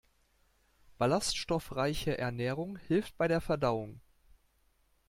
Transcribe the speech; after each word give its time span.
Ballaststoffreiche 0.97 2.17
Ernährung 2.17 2.79
hilft 2.79 3.15
bei 3.19 3.27
der 3.27 3.39
Verdauung. 3.39 4.01